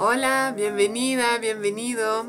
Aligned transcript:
Hola, 0.00 0.54
bienvenida, 0.56 1.38
bienvenido 1.38 2.24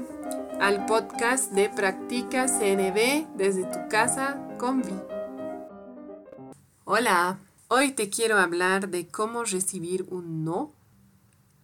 al 0.59 0.87
podcast 0.87 1.51
de 1.51 1.69
Practica 1.69 2.47
CNB 2.47 3.27
desde 3.37 3.63
tu 3.65 3.87
casa 3.91 4.43
con 4.57 4.81
Vi. 4.81 4.99
Hola, 6.85 7.37
hoy 7.67 7.91
te 7.91 8.09
quiero 8.09 8.39
hablar 8.39 8.89
de 8.89 9.07
cómo 9.07 9.43
recibir 9.43 10.07
un 10.09 10.43
no 10.43 10.71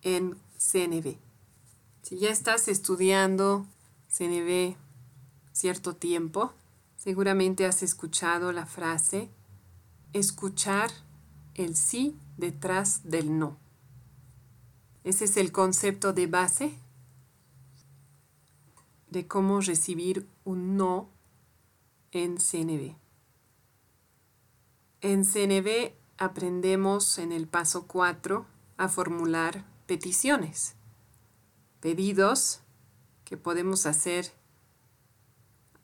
en 0.03 0.37
CNB. 0.59 1.17
Si 2.03 2.19
ya 2.19 2.29
estás 2.29 2.67
estudiando 2.67 3.65
CNB 4.07 4.75
cierto 5.53 5.95
tiempo, 5.95 6.53
seguramente 6.97 7.65
has 7.65 7.81
escuchado 7.81 8.51
la 8.51 8.67
frase 8.67 9.31
escuchar 10.13 10.91
el 11.55 11.75
sí 11.75 12.15
detrás 12.37 13.01
del 13.09 13.39
no. 13.39 13.64
Ese 15.05 15.25
es 15.25 15.37
el 15.37 15.51
concepto 15.51 16.13
de 16.13 16.25
base 16.25 16.73
de 19.07 19.27
cómo 19.27 19.61
recibir 19.61 20.27
un 20.43 20.77
no 20.77 21.11
en 22.11 22.37
CNB. 22.37 22.95
En 25.01 25.23
CNB 25.23 25.93
aprendemos 26.17 27.19
en 27.19 27.31
el 27.31 27.47
paso 27.47 27.85
4 27.85 28.47
a 28.77 28.89
formular 28.89 29.63
peticiones, 29.85 30.73
pedidos 31.81 32.61
que 33.25 33.37
podemos 33.37 33.85
hacer 33.85 34.31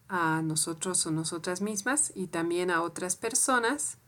a 0.08 0.42
nosotros 0.42 1.06
o 1.06 1.12
nosotras 1.12 1.62
mismas 1.62 2.12
y 2.16 2.26
también 2.26 2.72
a 2.72 2.82
otras 2.82 3.18
personas. 3.18 4.00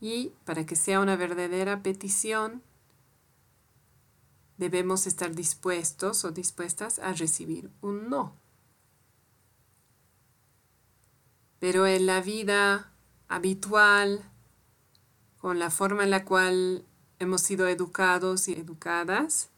Y 0.00 0.32
para 0.44 0.64
que 0.64 0.76
sea 0.76 1.00
una 1.00 1.16
verdadera 1.16 1.82
petición, 1.82 2.62
debemos 4.58 5.06
estar 5.06 5.34
dispuestos 5.34 6.24
o 6.24 6.30
dispuestas 6.30 6.98
a 6.98 7.12
recibir 7.12 7.70
un 7.80 8.08
no. 8.08 8.34
Pero 11.58 11.86
en 11.86 12.06
la 12.06 12.20
vida 12.20 12.92
habitual, 13.28 14.22
con 15.38 15.58
la 15.58 15.70
forma 15.70 16.04
en 16.04 16.10
la 16.10 16.24
cual 16.24 16.84
hemos 17.18 17.42
sido 17.42 17.68
educados 17.68 18.48
y 18.48 18.54
educadas, 18.54 19.50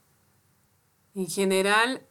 en 1.15 1.27
general 1.27 2.06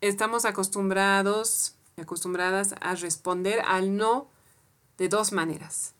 estamos 0.00 0.44
acostumbrados 0.44 1.76
acostumbradas 1.96 2.74
a 2.80 2.94
responder 2.94 3.60
al 3.66 3.96
no 3.96 4.28
de 4.98 5.08
dos 5.08 5.32
maneras. 5.32 5.94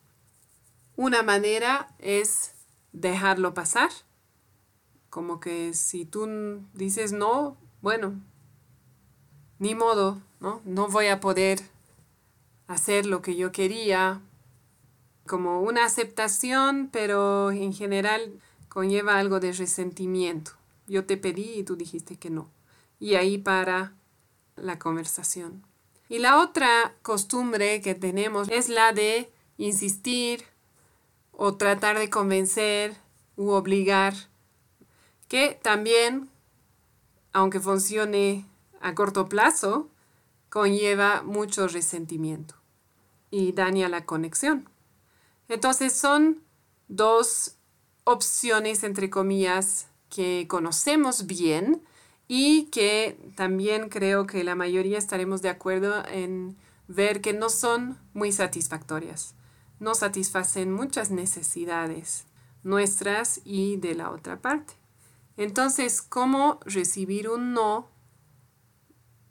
Una 0.97 1.23
manera 1.23 1.95
es 1.99 2.53
dejarlo 2.93 3.55
pasar 3.55 3.91
como 5.13 5.41
que 5.41 5.75
si 5.75 6.07
tú 6.07 6.63
dices 6.73 7.13
no, 7.13 7.59
bueno, 7.83 8.19
ni 9.59 9.75
modo, 9.75 10.23
¿no? 10.41 10.63
No 10.65 10.89
voy 10.89 11.09
a 11.09 11.21
poder 11.21 11.61
hacer 12.67 13.05
lo 13.05 13.21
que 13.21 13.37
yo 13.37 13.53
quería. 13.53 14.23
Como 15.27 15.61
una 15.61 15.85
aceptación, 15.85 16.89
pero 16.91 17.51
en 17.51 17.75
general 17.75 18.41
conlleva 18.71 19.19
algo 19.19 19.39
de 19.39 19.53
resentimiento. 19.53 20.53
Yo 20.87 21.05
te 21.05 21.19
pedí 21.19 21.59
y 21.59 21.63
tú 21.63 21.77
dijiste 21.77 22.17
que 22.17 22.31
no. 22.31 22.49
Y 22.99 23.17
ahí 23.17 23.37
para 23.37 23.93
la 24.57 24.79
conversación. 24.79 25.63
Y 26.09 26.21
la 26.21 26.41
otra 26.41 26.95
costumbre 27.03 27.83
que 27.83 27.95
tenemos 27.95 28.49
es 28.49 28.71
la 28.71 28.95
de 28.95 29.31
insistir 29.59 30.45
o 31.33 31.55
tratar 31.59 31.99
de 31.99 32.09
convencer 32.09 32.97
u 33.37 33.51
obligar 33.51 34.32
que 35.33 35.59
también, 35.63 36.29
aunque 37.33 37.59
funcione 37.59 38.45
a 38.83 38.95
corto 38.95 39.31
plazo, 39.31 39.89
conlleva 40.51 41.23
mucho 41.23 41.69
resentimiento 41.69 42.57
y 43.31 43.53
daña 43.53 43.89
la 43.89 44.05
conexión. 44.05 44.69
Entonces 45.49 45.95
son 45.95 46.43
dos 46.89 47.57
opciones, 48.05 48.85
entre 48.85 49.09
comillas, 49.09 49.87
que 50.11 50.45
conocemos 50.51 51.25
bien 51.25 51.83
y 52.29 52.65
que 52.65 53.19
también 53.35 53.89
creo 53.89 54.27
que 54.27 54.45
la 54.45 54.55
mayoría 54.55 54.99
estaremos 54.99 55.41
de 55.41 55.49
acuerdo 55.49 56.05
en 56.09 56.59
ver 56.89 57.23
que 57.23 57.33
no 57.33 57.49
son 57.49 57.99
muy 58.13 58.33
satisfactorias. 58.33 59.35
No 59.81 59.95
satisfacen 59.95 60.71
muchas 60.71 61.11
necesidades 61.11 62.27
nuestras 62.65 63.41
y 63.47 63.79
de 63.79 63.95
la 63.95 64.11
otra 64.11 64.39
parte. 64.43 64.82
Entonces, 65.37 66.03
¿cómo 66.03 66.61
recibir 66.65 67.29
un 67.29 67.53
no 67.53 67.89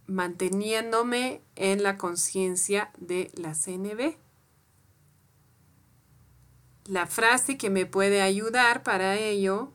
manteniéndome 0.07 1.41
en 1.55 1.83
la 1.83 1.97
conciencia 1.97 2.91
de 2.97 3.31
la 3.35 3.53
CNB? 3.53 4.17
La 6.85 7.05
frase 7.05 7.57
que 7.57 7.69
me 7.69 7.85
puede 7.85 8.21
ayudar 8.21 8.83
para 8.83 9.17
ello 9.17 9.71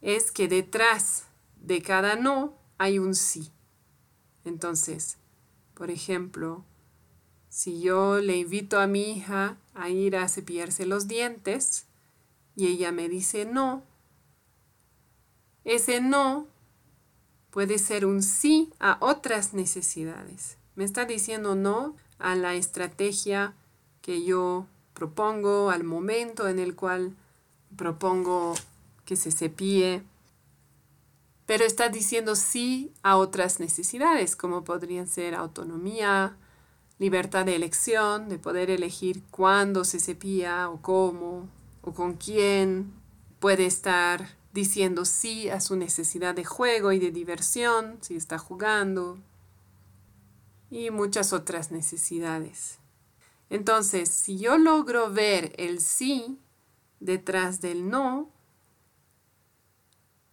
es 0.00 0.32
que 0.32 0.48
detrás 0.48 1.26
de 1.56 1.82
cada 1.82 2.16
no 2.16 2.58
hay 2.78 2.98
un 2.98 3.14
sí. 3.14 3.52
Entonces, 4.44 5.18
por 5.74 5.90
ejemplo, 5.90 6.64
si 7.48 7.80
yo 7.80 8.20
le 8.20 8.38
invito 8.38 8.80
a 8.80 8.86
mi 8.86 9.12
hija 9.12 9.58
a 9.74 9.90
ir 9.90 10.16
a 10.16 10.28
cepillarse 10.28 10.86
los 10.86 11.08
dientes 11.08 11.86
y 12.56 12.68
ella 12.68 12.90
me 12.92 13.08
dice 13.08 13.44
no, 13.44 13.84
ese 15.64 16.00
no 16.00 16.46
puede 17.50 17.78
ser 17.78 18.06
un 18.06 18.22
sí 18.22 18.72
a 18.78 18.98
otras 19.00 19.54
necesidades. 19.54 20.56
Me 20.76 20.84
está 20.84 21.04
diciendo 21.04 21.54
no 21.54 21.96
a 22.18 22.34
la 22.34 22.54
estrategia 22.54 23.54
que 24.02 24.24
yo 24.24 24.66
propongo, 24.94 25.70
al 25.70 25.84
momento 25.84 26.48
en 26.48 26.58
el 26.58 26.74
cual 26.74 27.16
propongo 27.76 28.54
que 29.04 29.16
se 29.16 29.32
cepille, 29.32 30.02
pero 31.46 31.64
está 31.64 31.88
diciendo 31.88 32.36
sí 32.36 32.92
a 33.02 33.16
otras 33.16 33.58
necesidades, 33.58 34.36
como 34.36 34.62
podrían 34.62 35.08
ser 35.08 35.34
autonomía, 35.34 36.36
libertad 36.98 37.44
de 37.46 37.56
elección, 37.56 38.28
de 38.28 38.38
poder 38.38 38.70
elegir 38.70 39.22
cuándo 39.30 39.84
se 39.84 39.98
cepilla 39.98 40.68
o 40.68 40.80
cómo 40.80 41.48
o 41.82 41.92
con 41.92 42.14
quién. 42.14 42.92
Puede 43.40 43.66
estar 43.66 44.28
diciendo 44.52 45.04
sí 45.04 45.48
a 45.48 45.60
su 45.60 45.76
necesidad 45.76 46.34
de 46.34 46.44
juego 46.44 46.92
y 46.92 46.98
de 46.98 47.10
diversión, 47.10 47.98
si 48.00 48.16
está 48.16 48.38
jugando, 48.38 49.18
y 50.70 50.90
muchas 50.90 51.32
otras 51.32 51.70
necesidades. 51.70 52.78
Entonces, 53.48 54.08
si 54.08 54.38
yo 54.38 54.58
logro 54.58 55.10
ver 55.10 55.52
el 55.58 55.80
sí 55.80 56.38
detrás 57.00 57.60
del 57.60 57.88
no, 57.88 58.30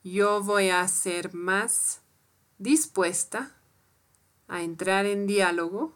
yo 0.03 0.41
voy 0.43 0.69
a 0.69 0.87
ser 0.87 1.33
más 1.33 2.01
dispuesta 2.59 3.55
a 4.47 4.61
entrar 4.61 5.05
en 5.05 5.27
diálogo 5.27 5.93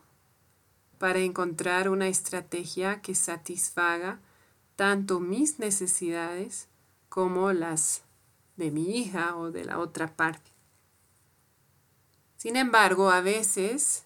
para 0.98 1.20
encontrar 1.20 1.90
una 1.90 2.08
estrategia 2.08 3.02
que 3.02 3.16
satisfaga 3.16 4.20
tanto 4.76 5.20
mis 5.20 5.59
necesidades 5.59 6.68
como 7.09 7.53
las 7.53 8.03
de 8.61 8.69
mi 8.69 8.95
hija 8.99 9.35
o 9.38 9.51
de 9.51 9.66
la 9.66 9.79
otra 9.79 10.16
parte. 10.16 10.51
Sin 12.38 12.55
embargo, 12.55 13.09
a 13.09 13.19
veces, 13.19 14.05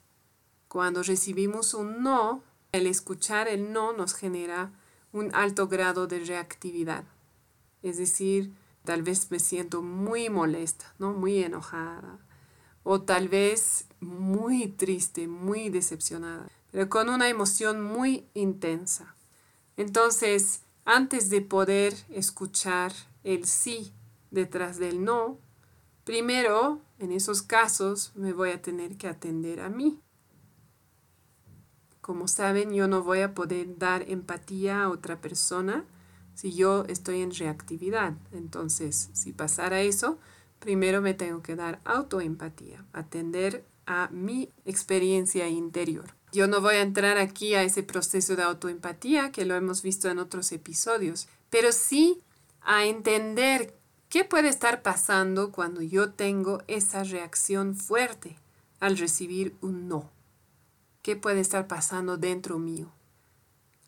cuando 0.70 1.04
recibimos 1.04 1.74
un 1.74 2.02
no, 2.02 2.42
el 2.72 2.88
escuchar 2.88 3.50
el 3.50 3.74
no 3.74 3.92
nos 3.92 4.14
genera 4.14 4.72
un 5.12 5.36
alto 5.36 5.68
grado 5.68 6.08
de 6.08 6.20
reactividad. 6.20 7.04
Es 7.84 7.98
decir, 7.98 8.54
tal 8.86 9.04
vez 9.04 9.30
me 9.30 9.40
siento 9.40 9.82
muy 9.82 10.30
molesta, 10.30 10.94
¿no? 11.00 11.12
muy 11.12 11.44
enojada, 11.44 12.20
o 12.84 13.02
tal 13.02 13.28
vez 13.28 13.88
muy 14.00 14.68
triste, 14.70 15.28
muy 15.28 15.70
decepcionada, 15.70 16.50
pero 16.72 16.88
con 16.88 17.10
una 17.10 17.28
emoción 17.28 17.82
muy 17.84 18.26
intensa. 18.34 19.16
Entonces, 19.76 20.62
antes 20.86 21.30
de 21.30 21.42
poder 21.42 21.94
escuchar 22.10 22.94
el 23.26 23.46
sí 23.46 23.92
detrás 24.32 24.78
del 24.78 25.04
no, 25.04 25.40
primero, 26.04 26.82
en 27.00 27.12
esos 27.12 27.42
casos, 27.42 28.12
me 28.16 28.34
voy 28.34 28.52
a 28.52 28.62
tener 28.62 28.98
que 28.98 29.08
atender 29.08 29.60
a 29.62 29.70
mí. 29.70 30.00
Como 32.02 32.28
saben, 32.28 32.72
yo 32.74 32.88
no 32.88 33.02
voy 33.02 33.22
a 33.22 33.34
poder 33.34 33.78
dar 33.78 34.04
empatía 34.10 34.84
a 34.84 34.90
otra 34.90 35.22
persona 35.22 35.86
si 36.36 36.54
yo 36.54 36.86
estoy 36.88 37.22
en 37.22 37.34
reactividad. 37.34 38.14
Entonces, 38.32 39.10
si 39.14 39.34
pasara 39.34 39.82
eso, 39.82 40.20
primero 40.60 41.02
me 41.02 41.14
tengo 41.14 41.42
que 41.42 41.56
dar 41.56 41.82
autoempatía, 41.84 42.86
atender 42.94 43.66
a 43.86 44.10
mi 44.12 44.52
experiencia 44.66 45.48
interior. 45.48 46.14
Yo 46.32 46.48
no 46.48 46.60
voy 46.60 46.76
a 46.76 46.82
entrar 46.82 47.18
aquí 47.18 47.56
a 47.56 47.64
ese 47.64 47.82
proceso 47.82 48.36
de 48.36 48.44
autoempatía 48.44 49.32
que 49.32 49.46
lo 49.46 49.56
hemos 49.56 49.82
visto 49.82 50.10
en 50.10 50.20
otros 50.20 50.52
episodios, 50.52 51.28
pero 51.50 51.72
sí 51.72 52.22
a 52.62 52.86
entender 52.86 53.74
¿Qué 54.16 54.24
puede 54.24 54.48
estar 54.48 54.82
pasando 54.82 55.52
cuando 55.52 55.82
yo 55.82 56.14
tengo 56.14 56.64
esa 56.68 57.04
reacción 57.04 57.76
fuerte 57.76 58.38
al 58.80 58.98
recibir 58.98 59.58
un 59.60 59.90
no? 59.90 60.10
¿Qué 61.02 61.18
puede 61.18 61.42
estar 61.42 61.68
pasando 61.68 62.16
dentro 62.16 62.58
mío? 62.58 62.94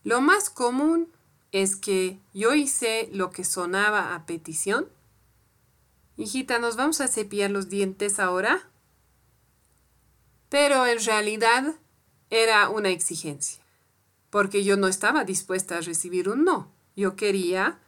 Lo 0.04 0.20
más 0.20 0.50
común 0.50 1.08
es 1.54 1.78
que 1.78 2.20
yo 2.34 2.54
hice 2.54 3.08
lo 3.14 3.30
que 3.30 3.46
sonaba 3.46 4.16
a 4.16 4.26
petición. 4.26 4.90
Hijita, 6.18 6.60
¿nos 6.60 6.76
vamos 6.76 7.00
a 7.00 7.08
cepillar 7.08 7.52
los 7.52 7.70
dientes 7.70 8.20
ahora? 8.20 8.70
Pero 10.50 10.86
en 10.88 11.02
realidad 11.06 11.76
era 12.30 12.68
una 12.68 12.90
exigencia, 12.90 13.64
porque 14.30 14.66
yo 14.66 14.76
no 14.76 14.90
estaba 14.90 15.24
dispuesta 15.24 15.78
a 15.78 15.82
recibir 15.82 16.28
un 16.28 16.44
no. 16.44 16.70
Yo 16.98 17.16
quería 17.16 17.80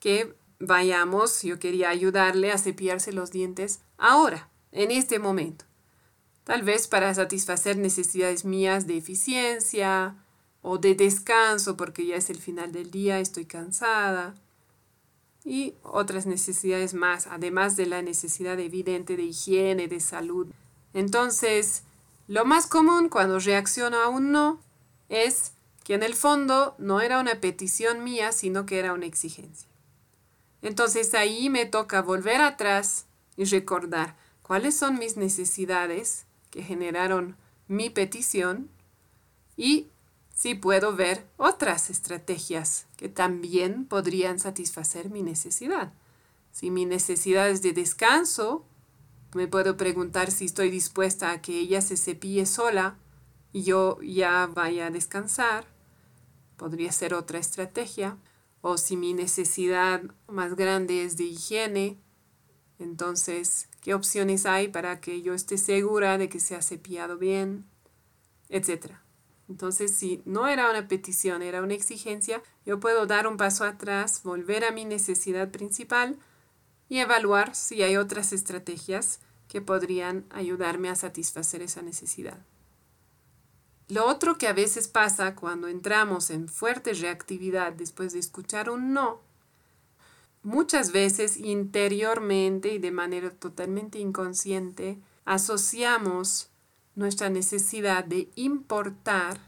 que 0.00 0.36
vayamos, 0.60 1.42
yo 1.42 1.58
quería 1.58 1.90
ayudarle 1.90 2.52
a 2.52 2.58
cepillarse 2.58 3.12
los 3.12 3.30
dientes 3.30 3.80
ahora, 3.96 4.48
en 4.72 4.90
este 4.90 5.18
momento. 5.18 5.64
Tal 6.44 6.62
vez 6.62 6.88
para 6.88 7.12
satisfacer 7.14 7.76
necesidades 7.76 8.44
mías 8.44 8.86
de 8.86 8.96
eficiencia 8.96 10.16
o 10.62 10.78
de 10.78 10.94
descanso, 10.94 11.76
porque 11.76 12.06
ya 12.06 12.16
es 12.16 12.30
el 12.30 12.38
final 12.38 12.72
del 12.72 12.90
día, 12.90 13.20
estoy 13.20 13.44
cansada. 13.44 14.34
Y 15.44 15.74
otras 15.82 16.26
necesidades 16.26 16.94
más, 16.94 17.26
además 17.26 17.76
de 17.76 17.86
la 17.86 18.02
necesidad 18.02 18.58
evidente 18.58 19.16
de 19.16 19.24
higiene, 19.24 19.88
de 19.88 20.00
salud. 20.00 20.48
Entonces, 20.94 21.84
lo 22.26 22.44
más 22.44 22.66
común 22.66 23.08
cuando 23.08 23.38
reacciono 23.38 23.98
a 23.98 24.08
un 24.08 24.32
no 24.32 24.60
es 25.08 25.52
que 25.84 25.94
en 25.94 26.02
el 26.02 26.14
fondo 26.14 26.74
no 26.78 27.00
era 27.00 27.20
una 27.20 27.40
petición 27.40 28.04
mía, 28.04 28.32
sino 28.32 28.66
que 28.66 28.78
era 28.78 28.92
una 28.92 29.06
exigencia. 29.06 29.67
Entonces 30.62 31.14
ahí 31.14 31.50
me 31.50 31.66
toca 31.66 32.02
volver 32.02 32.40
atrás 32.40 33.06
y 33.36 33.44
recordar 33.44 34.16
cuáles 34.42 34.76
son 34.76 34.98
mis 34.98 35.16
necesidades 35.16 36.26
que 36.50 36.62
generaron 36.62 37.36
mi 37.68 37.90
petición 37.90 38.70
y 39.56 39.88
si 40.34 40.54
puedo 40.54 40.94
ver 40.94 41.26
otras 41.36 41.90
estrategias 41.90 42.86
que 42.96 43.08
también 43.08 43.86
podrían 43.86 44.38
satisfacer 44.38 45.10
mi 45.10 45.22
necesidad. 45.22 45.92
Si 46.52 46.70
mi 46.70 46.86
necesidad 46.86 47.48
es 47.50 47.60
de 47.62 47.72
descanso, 47.72 48.64
me 49.34 49.46
puedo 49.46 49.76
preguntar 49.76 50.30
si 50.30 50.46
estoy 50.46 50.70
dispuesta 50.70 51.32
a 51.32 51.42
que 51.42 51.58
ella 51.58 51.80
se 51.80 51.96
cepille 51.96 52.46
sola 52.46 52.96
y 53.52 53.62
yo 53.64 53.98
ya 54.00 54.46
vaya 54.46 54.86
a 54.86 54.90
descansar. 54.90 55.66
Podría 56.56 56.92
ser 56.92 57.14
otra 57.14 57.38
estrategia. 57.38 58.16
O 58.70 58.76
si 58.76 58.98
mi 58.98 59.14
necesidad 59.14 60.02
más 60.26 60.54
grande 60.54 61.02
es 61.02 61.16
de 61.16 61.24
higiene, 61.24 61.96
entonces, 62.78 63.66
¿qué 63.80 63.94
opciones 63.94 64.44
hay 64.44 64.68
para 64.68 65.00
que 65.00 65.22
yo 65.22 65.32
esté 65.32 65.56
segura 65.56 66.18
de 66.18 66.28
que 66.28 66.38
se 66.38 66.54
ha 66.54 66.60
cepillado 66.60 67.16
bien? 67.16 67.64
Etcétera. 68.50 69.02
Entonces, 69.48 69.94
si 69.94 70.20
no 70.26 70.48
era 70.48 70.68
una 70.68 70.86
petición, 70.86 71.40
era 71.40 71.62
una 71.62 71.72
exigencia, 71.72 72.42
yo 72.66 72.78
puedo 72.78 73.06
dar 73.06 73.26
un 73.26 73.38
paso 73.38 73.64
atrás, 73.64 74.22
volver 74.22 74.64
a 74.64 74.70
mi 74.70 74.84
necesidad 74.84 75.50
principal 75.50 76.18
y 76.90 76.98
evaluar 76.98 77.54
si 77.54 77.82
hay 77.82 77.96
otras 77.96 78.34
estrategias 78.34 79.20
que 79.48 79.62
podrían 79.62 80.26
ayudarme 80.28 80.90
a 80.90 80.94
satisfacer 80.94 81.62
esa 81.62 81.80
necesidad. 81.80 82.44
Lo 83.88 84.06
otro 84.06 84.36
que 84.36 84.48
a 84.48 84.52
veces 84.52 84.86
pasa 84.86 85.34
cuando 85.34 85.66
entramos 85.66 86.30
en 86.30 86.48
fuerte 86.48 86.92
reactividad 86.92 87.72
después 87.72 88.12
de 88.12 88.18
escuchar 88.18 88.68
un 88.68 88.92
no, 88.92 89.20
muchas 90.42 90.92
veces 90.92 91.36
interiormente 91.38 92.74
y 92.74 92.78
de 92.78 92.90
manera 92.90 93.30
totalmente 93.30 93.98
inconsciente, 93.98 94.98
asociamos 95.24 96.50
nuestra 96.94 97.30
necesidad 97.30 98.04
de 98.04 98.30
importar 98.34 99.40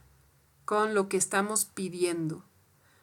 con 0.65 0.95
lo 0.95 1.09
que 1.09 1.17
estamos 1.17 1.65
pidiendo. 1.65 2.45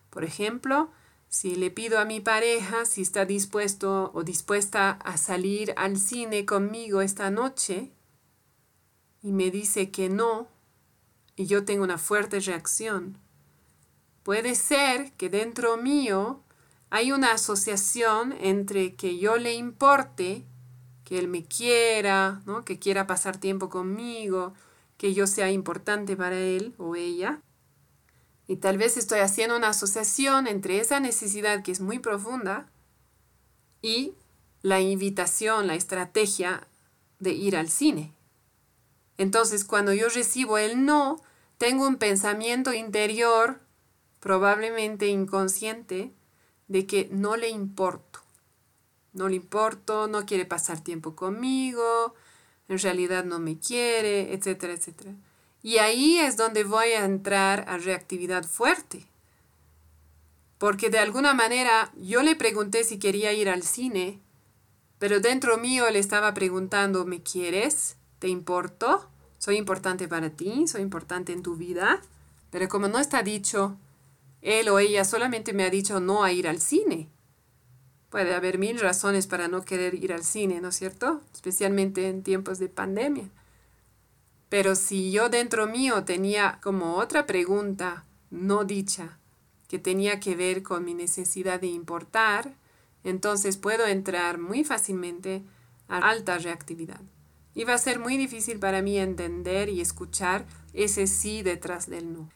Por 0.10 0.24
ejemplo, 0.24 0.90
si 1.30 1.56
le 1.56 1.70
pido 1.70 2.00
a 2.00 2.06
mi 2.06 2.20
pareja 2.20 2.86
si 2.86 3.02
está 3.02 3.26
dispuesto 3.26 4.12
o 4.14 4.24
dispuesta 4.24 4.92
a 4.92 5.18
salir 5.18 5.74
al 5.76 5.98
cine 5.98 6.46
conmigo 6.46 7.02
esta 7.02 7.30
noche 7.30 7.92
y 9.22 9.34
me 9.34 9.52
dice 9.52 9.92
que 9.92 10.10
no, 10.10 10.48
y 11.38 11.46
yo 11.46 11.64
tengo 11.64 11.86
una 11.86 11.98
fuerte 11.98 12.42
reacción, 12.42 13.18
puede 14.24 14.56
ser 14.56 15.14
que 15.14 15.30
dentro 15.30 15.78
mío 15.78 16.42
hay 16.90 17.14
una 17.14 17.32
asociación 17.32 18.36
entre 18.42 18.96
que 18.96 19.18
yo 19.18 19.38
le 19.38 19.54
importe, 19.54 20.44
que 21.06 21.20
él 21.20 21.30
me 21.30 21.46
quiera, 21.46 22.42
¿no? 22.46 22.66
que 22.66 22.80
quiera 22.80 23.08
pasar 23.08 23.38
tiempo 23.38 23.70
conmigo, 23.70 24.54
que 24.98 25.14
yo 25.14 25.28
sea 25.28 25.52
importante 25.52 26.18
para 26.18 26.38
él 26.38 26.74
o 26.78 26.96
ella, 26.96 27.42
y 28.48 28.56
tal 28.58 28.78
vez 28.78 28.98
estoy 28.98 29.20
haciendo 29.20 29.56
una 29.58 29.70
asociación 29.70 30.48
entre 30.48 30.80
esa 30.80 31.00
necesidad 31.00 31.64
que 31.64 31.72
es 31.72 31.82
muy 31.82 32.00
profunda 32.00 32.70
y 33.82 34.14
la 34.62 34.80
invitación, 34.80 35.68
la 35.68 35.76
estrategia 35.76 36.66
de 37.20 37.32
ir 37.32 37.58
al 37.58 37.70
cine. 37.70 38.17
Entonces, 39.18 39.66
cuando 39.66 39.94
yo 39.94 40.10
recibo 40.10 40.58
el 40.58 40.86
no, 40.86 41.22
tengo 41.58 41.88
un 41.88 41.98
pensamiento 41.98 42.74
interior, 42.74 43.60
probablemente 44.20 45.08
inconsciente, 45.08 46.12
de 46.68 46.86
que 46.86 47.10
no 47.12 47.38
le 47.38 47.50
importo. 47.50 48.22
No 49.14 49.30
le 49.30 49.36
importo, 49.36 50.08
no 50.08 50.26
quiere 50.26 50.46
pasar 50.46 50.84
tiempo 50.84 51.16
conmigo, 51.16 52.14
en 52.68 52.78
realidad 52.78 53.26
no 53.26 53.40
me 53.40 53.58
quiere, 53.58 54.34
etcétera, 54.34 54.74
etcétera. 54.74 55.14
Y 55.64 55.80
ahí 55.80 56.20
es 56.20 56.38
donde 56.38 56.64
voy 56.64 56.92
a 56.92 57.06
entrar 57.06 57.66
a 57.68 57.78
reactividad 57.78 58.44
fuerte. 58.44 59.08
Porque 60.58 60.90
de 60.90 61.00
alguna 61.00 61.34
manera 61.34 61.92
yo 61.98 62.22
le 62.24 62.36
pregunté 62.36 62.84
si 62.84 63.00
quería 63.00 63.34
ir 63.34 63.50
al 63.50 63.64
cine, 63.64 64.20
pero 65.00 65.20
dentro 65.20 65.58
mío 65.58 65.90
le 65.90 66.00
estaba 66.00 66.34
preguntando, 66.34 67.06
¿me 67.06 67.22
quieres? 67.22 67.97
¿Te 68.20 68.28
importo? 68.28 69.10
¿Soy 69.38 69.58
importante 69.58 70.08
para 70.08 70.30
ti? 70.30 70.68
¿Soy 70.68 70.82
importante 70.82 71.34
en 71.34 71.44
tu 71.44 71.56
vida? 71.56 72.02
Pero 72.50 72.68
como 72.68 72.88
no 72.88 73.00
está 73.00 73.22
dicho, 73.22 73.78
él 74.42 74.70
o 74.70 74.80
ella 74.80 75.06
solamente 75.06 75.54
me 75.54 75.64
ha 75.64 75.70
dicho 75.70 76.00
no 76.00 76.24
a 76.24 76.32
ir 76.32 76.48
al 76.48 76.60
cine. 76.60 77.10
Puede 78.10 78.34
haber 78.34 78.58
mil 78.58 78.80
razones 78.80 79.28
para 79.28 79.48
no 79.48 79.64
querer 79.64 79.94
ir 79.94 80.14
al 80.14 80.24
cine, 80.24 80.62
¿no 80.62 80.70
es 80.70 80.76
cierto? 80.76 81.22
Especialmente 81.34 82.08
en 82.08 82.24
tiempos 82.24 82.58
de 82.58 82.70
pandemia. 82.70 83.30
Pero 84.50 84.76
si 84.76 85.12
yo 85.12 85.30
dentro 85.30 85.68
mío 85.68 86.06
tenía 86.06 86.60
como 86.64 86.96
otra 86.96 87.26
pregunta 87.26 88.06
no 88.30 88.64
dicha 88.64 89.20
que 89.68 89.80
tenía 89.80 90.20
que 90.20 90.36
ver 90.36 90.64
con 90.64 90.86
mi 90.86 90.94
necesidad 90.94 91.60
de 91.60 91.68
importar, 91.68 92.54
entonces 93.04 93.58
puedo 93.58 93.86
entrar 93.86 94.38
muy 94.38 94.64
fácilmente 94.64 95.44
a 95.90 95.98
alta 96.10 96.38
reactividad. 96.38 97.02
Va 97.66 97.74
a 97.74 97.80
ser 97.80 98.00
muy 98.00 98.18
difícil 98.18 98.60
para 98.60 98.82
mí 98.82 98.98
entender 98.98 99.70
y 99.70 99.82
escuchar 99.82 100.46
ese 100.74 101.08
sí 101.08 101.42
detrás 101.42 101.90
del 101.90 102.14
no. 102.14 102.30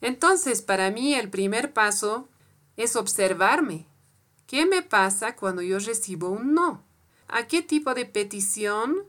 Entonces, 0.00 0.62
para 0.62 0.90
mí 0.90 1.14
el 1.14 1.30
primer 1.30 1.72
paso 1.72 2.28
es 2.76 2.96
observarme. 2.96 3.86
¿Qué 4.46 4.66
me 4.66 4.82
pasa 4.82 5.36
cuando 5.36 5.62
yo 5.62 5.78
recibo 5.78 6.28
un 6.28 6.54
no? 6.54 6.82
¿A 7.28 7.46
qué 7.46 7.62
tipo 7.62 7.94
de 7.94 8.06
petición 8.06 9.04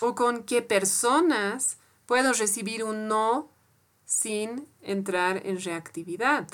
o 0.00 0.14
con 0.14 0.44
qué 0.44 0.62
personas 0.62 1.78
puedo 2.06 2.32
recibir 2.32 2.84
un 2.84 3.08
no 3.08 3.50
sin 4.04 4.68
entrar 4.82 5.46
en 5.46 5.60
reactividad. 5.60 6.46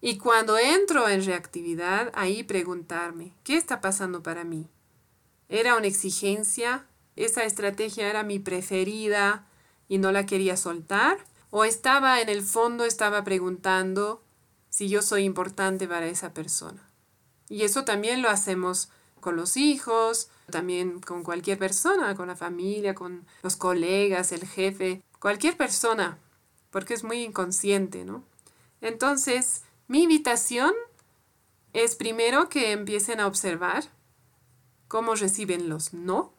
Y 0.00 0.16
cuando 0.18 0.56
entro 0.56 1.08
en 1.08 1.24
reactividad, 1.24 2.10
ahí 2.14 2.42
preguntarme, 2.42 3.32
¿qué 3.44 3.56
está 3.56 3.80
pasando 3.80 4.22
para 4.22 4.44
mí? 4.44 4.66
¿Era 5.48 5.76
una 5.76 5.88
exigencia? 5.88 6.86
¿Esa 7.16 7.44
estrategia 7.44 8.08
era 8.08 8.22
mi 8.22 8.38
preferida 8.38 9.46
y 9.88 9.98
no 9.98 10.12
la 10.12 10.26
quería 10.26 10.56
soltar? 10.56 11.18
¿O 11.50 11.64
estaba 11.64 12.20
en 12.20 12.28
el 12.28 12.42
fondo, 12.42 12.84
estaba 12.84 13.24
preguntando 13.24 14.22
si 14.68 14.88
yo 14.88 15.02
soy 15.02 15.24
importante 15.24 15.88
para 15.88 16.06
esa 16.06 16.32
persona? 16.32 16.88
Y 17.48 17.62
eso 17.62 17.84
también 17.84 18.22
lo 18.22 18.30
hacemos 18.30 18.90
con 19.20 19.36
los 19.36 19.56
hijos, 19.56 20.30
también 20.50 21.00
con 21.00 21.22
cualquier 21.22 21.58
persona, 21.58 22.14
con 22.14 22.28
la 22.28 22.36
familia, 22.36 22.94
con 22.94 23.26
los 23.42 23.56
colegas, 23.56 24.32
el 24.32 24.46
jefe, 24.46 25.02
cualquier 25.18 25.56
persona, 25.56 26.18
porque 26.70 26.94
es 26.94 27.04
muy 27.04 27.22
inconsciente, 27.22 28.04
¿no? 28.04 28.24
Entonces, 28.80 29.62
mi 29.88 30.04
invitación 30.04 30.72
es 31.72 31.94
primero 31.94 32.48
que 32.48 32.72
empiecen 32.72 33.20
a 33.20 33.26
observar 33.26 33.84
cómo 34.88 35.14
reciben 35.14 35.68
los 35.68 35.92
no 35.92 36.32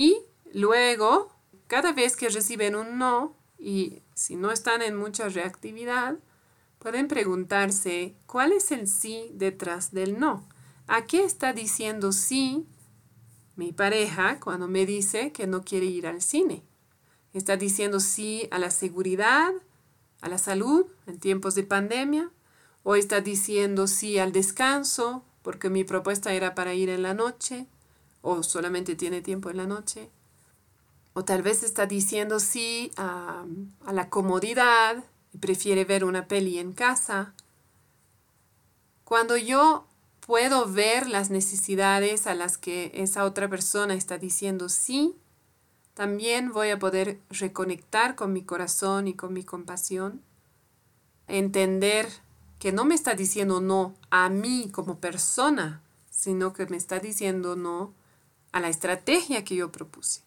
y 0.00 0.24
luego, 0.54 1.30
cada 1.66 1.92
vez 1.92 2.16
que 2.16 2.30
reciben 2.30 2.74
un 2.74 2.96
no 2.96 3.36
y 3.58 4.00
si 4.14 4.34
no 4.34 4.50
están 4.50 4.80
en 4.80 4.96
mucha 4.96 5.28
reactividad, 5.28 6.16
pueden 6.78 7.06
preguntarse 7.06 8.16
cuál 8.24 8.52
es 8.52 8.70
el 8.72 8.88
sí 8.88 9.30
detrás 9.34 9.92
del 9.92 10.18
no. 10.18 10.48
¿A 10.86 11.04
qué 11.04 11.22
está 11.22 11.52
diciendo 11.52 12.12
sí 12.12 12.64
mi 13.56 13.72
pareja 13.72 14.40
cuando 14.40 14.68
me 14.68 14.86
dice 14.86 15.32
que 15.32 15.46
no 15.46 15.64
quiere 15.64 15.84
ir 15.84 16.06
al 16.06 16.22
cine? 16.22 16.64
¿Está 17.34 17.58
diciendo 17.58 18.00
sí 18.00 18.48
a 18.50 18.58
la 18.58 18.70
seguridad, 18.70 19.52
a 20.22 20.30
la 20.30 20.38
salud 20.38 20.86
en 21.06 21.20
tiempos 21.20 21.54
de 21.54 21.64
pandemia? 21.64 22.30
¿O 22.84 22.94
está 22.94 23.20
diciendo 23.20 23.86
sí 23.86 24.18
al 24.18 24.32
descanso 24.32 25.26
porque 25.42 25.68
mi 25.68 25.84
propuesta 25.84 26.32
era 26.32 26.54
para 26.54 26.72
ir 26.72 26.88
en 26.88 27.02
la 27.02 27.12
noche? 27.12 27.68
¿O 28.22 28.42
solamente 28.42 28.94
tiene 28.96 29.22
tiempo 29.22 29.50
en 29.50 29.56
la 29.56 29.66
noche? 29.66 30.10
O 31.12 31.24
tal 31.24 31.42
vez 31.42 31.62
está 31.62 31.86
diciendo 31.86 32.40
sí 32.40 32.90
a, 32.96 33.44
a 33.86 33.92
la 33.92 34.10
comodidad 34.10 35.04
y 35.32 35.38
prefiere 35.38 35.84
ver 35.84 36.04
una 36.04 36.28
peli 36.28 36.58
en 36.58 36.72
casa. 36.72 37.34
Cuando 39.04 39.36
yo 39.36 39.86
puedo 40.20 40.70
ver 40.70 41.08
las 41.08 41.30
necesidades 41.30 42.26
a 42.26 42.34
las 42.34 42.58
que 42.58 42.92
esa 42.94 43.24
otra 43.24 43.48
persona 43.48 43.94
está 43.94 44.18
diciendo 44.18 44.68
sí, 44.68 45.16
también 45.94 46.52
voy 46.52 46.70
a 46.70 46.78
poder 46.78 47.20
reconectar 47.30 48.14
con 48.14 48.32
mi 48.32 48.42
corazón 48.42 49.08
y 49.08 49.14
con 49.14 49.32
mi 49.32 49.44
compasión, 49.44 50.22
entender 51.26 52.08
que 52.58 52.72
no 52.72 52.84
me 52.84 52.94
está 52.94 53.14
diciendo 53.14 53.60
no 53.60 53.94
a 54.10 54.28
mí 54.28 54.70
como 54.70 54.98
persona, 54.98 55.82
sino 56.10 56.52
que 56.52 56.66
me 56.66 56.76
está 56.76 57.00
diciendo 57.00 57.56
no 57.56 57.92
a 58.52 58.60
la 58.60 58.68
estrategia 58.68 59.44
que 59.44 59.56
yo 59.56 59.70
propuse. 59.72 60.22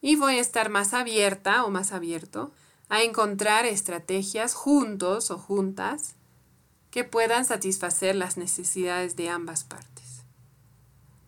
Y 0.00 0.16
voy 0.16 0.36
a 0.36 0.40
estar 0.40 0.68
más 0.68 0.94
abierta 0.94 1.64
o 1.64 1.70
más 1.70 1.92
abierto 1.92 2.52
a 2.88 3.02
encontrar 3.02 3.66
estrategias 3.66 4.54
juntos 4.54 5.30
o 5.30 5.38
juntas 5.38 6.14
que 6.90 7.04
puedan 7.04 7.44
satisfacer 7.44 8.14
las 8.14 8.36
necesidades 8.36 9.16
de 9.16 9.28
ambas 9.28 9.64
partes. 9.64 10.22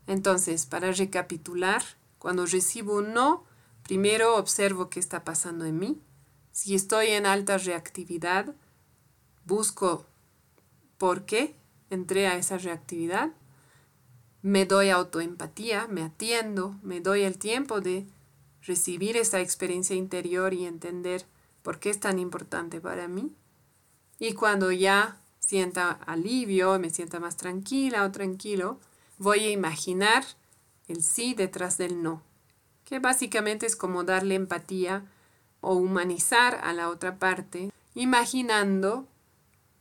Entonces, 0.06 0.64
para 0.64 0.92
recapitular, 0.92 1.82
cuando 2.18 2.46
recibo 2.46 2.96
un 2.96 3.12
no, 3.12 3.44
primero 3.82 4.36
observo 4.36 4.88
qué 4.88 5.00
está 5.00 5.24
pasando 5.24 5.66
en 5.66 5.78
mí. 5.78 6.00
Si 6.52 6.74
estoy 6.74 7.08
en 7.08 7.26
alta 7.26 7.58
reactividad, 7.58 8.54
busco 9.44 10.06
por 10.96 11.24
qué 11.26 11.54
entré 11.90 12.26
a 12.26 12.36
esa 12.36 12.58
reactividad. 12.58 13.30
Me 14.42 14.66
doy 14.66 14.90
autoempatía, 14.90 15.88
me 15.88 16.02
atiendo, 16.02 16.76
me 16.82 17.00
doy 17.00 17.22
el 17.22 17.38
tiempo 17.38 17.80
de 17.80 18.06
recibir 18.62 19.16
esa 19.16 19.40
experiencia 19.40 19.96
interior 19.96 20.54
y 20.54 20.64
entender 20.64 21.26
por 21.62 21.80
qué 21.80 21.90
es 21.90 21.98
tan 22.00 22.18
importante 22.18 22.80
para 22.80 23.08
mí. 23.08 23.32
Y 24.18 24.34
cuando 24.34 24.70
ya 24.70 25.18
sienta 25.40 25.90
alivio, 25.90 26.78
me 26.78 26.90
sienta 26.90 27.20
más 27.20 27.36
tranquila 27.36 28.04
o 28.04 28.12
tranquilo, 28.12 28.78
voy 29.18 29.40
a 29.40 29.50
imaginar 29.50 30.24
el 30.86 31.02
sí 31.02 31.34
detrás 31.34 31.78
del 31.78 32.02
no, 32.02 32.22
que 32.84 32.98
básicamente 32.98 33.66
es 33.66 33.76
como 33.76 34.04
darle 34.04 34.34
empatía 34.34 35.04
o 35.60 35.74
humanizar 35.74 36.60
a 36.62 36.72
la 36.72 36.88
otra 36.88 37.18
parte, 37.18 37.72
imaginando 37.94 39.06